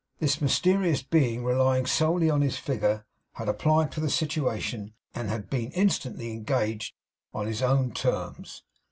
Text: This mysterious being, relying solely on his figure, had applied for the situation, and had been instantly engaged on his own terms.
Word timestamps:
This 0.17 0.41
mysterious 0.41 1.03
being, 1.03 1.43
relying 1.45 1.85
solely 1.85 2.27
on 2.27 2.41
his 2.41 2.57
figure, 2.57 3.05
had 3.33 3.47
applied 3.47 3.93
for 3.93 3.99
the 3.99 4.09
situation, 4.09 4.95
and 5.13 5.29
had 5.29 5.47
been 5.47 5.69
instantly 5.73 6.31
engaged 6.31 6.95
on 7.35 7.45
his 7.45 7.61
own 7.61 7.91
terms. 7.91 8.63